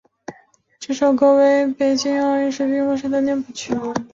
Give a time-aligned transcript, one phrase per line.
[0.79, 3.71] 这首歌由北京奥运会闭幕式音乐总监卞留念谱曲。